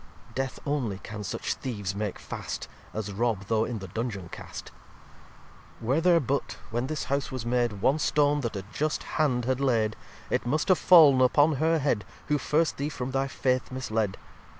Death 0.33 0.59
only 0.65 0.97
can 0.97 1.23
such 1.23 1.53
Theeves 1.53 1.93
make 1.93 2.17
fast, 2.17 2.67
As 2.91 3.11
rob 3.11 3.45
though 3.49 3.65
in 3.65 3.77
the 3.77 3.87
Dungeon 3.87 4.29
cast. 4.29 4.69
xxvii 5.77 5.85
"Were 5.87 6.01
there 6.01 6.19
but, 6.19 6.57
when 6.71 6.87
this 6.87 7.03
House 7.03 7.31
was 7.31 7.45
made, 7.45 7.83
One 7.83 7.99
Stone 7.99 8.41
that 8.41 8.55
a 8.55 8.63
just 8.73 9.03
Hand 9.03 9.45
had 9.45 9.59
laid, 9.59 9.95
It 10.31 10.43
must 10.47 10.69
have 10.69 10.79
fall'n 10.79 11.21
upon 11.21 11.57
her 11.57 11.77
Head 11.77 12.03
Who 12.29 12.39
first 12.39 12.77
Thee 12.77 12.89
from 12.89 13.11
thy 13.11 13.27
Faith 13.27 13.71
misled. 13.71 14.17